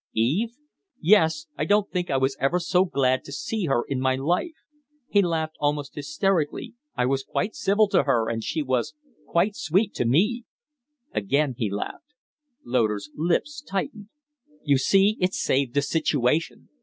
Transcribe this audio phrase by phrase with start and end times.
[0.15, 0.55] "Eve?"
[0.99, 1.45] "Yes.
[1.59, 4.65] I don't think I was ever so glad to see her in my life."
[5.07, 6.73] He laughed almost hysterically.
[6.95, 8.95] "I was quite civil to her, and she was
[9.27, 10.45] quite sweet to me"
[11.11, 12.15] Again he laughed.
[12.65, 14.09] Loder's lips tightened.
[14.63, 16.69] "You see, it saved the situation.